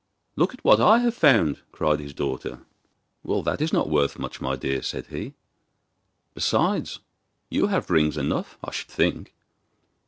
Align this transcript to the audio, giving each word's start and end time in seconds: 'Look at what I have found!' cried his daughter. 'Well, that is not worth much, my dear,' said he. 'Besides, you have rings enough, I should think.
'Look 0.35 0.55
at 0.55 0.63
what 0.65 0.79
I 0.81 0.97
have 0.97 1.13
found!' 1.13 1.59
cried 1.71 1.99
his 1.99 2.11
daughter. 2.15 2.61
'Well, 3.23 3.43
that 3.43 3.61
is 3.61 3.71
not 3.71 3.87
worth 3.87 4.17
much, 4.17 4.41
my 4.41 4.55
dear,' 4.55 4.81
said 4.81 5.05
he. 5.11 5.35
'Besides, 6.33 7.01
you 7.51 7.67
have 7.67 7.91
rings 7.91 8.17
enough, 8.17 8.57
I 8.63 8.71
should 8.71 8.87
think. 8.89 9.31